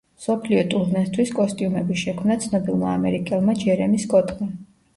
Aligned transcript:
მსოფლიო 0.19 0.61
ტურნესთვის 0.71 1.33
კოსტიუმები 1.41 1.99
შექმნა 2.05 2.39
ცნობილმა 2.47 2.89
ამერიკელმა 2.97 3.59
ჯერემი 3.63 4.05
სკოტმა. 4.11 4.53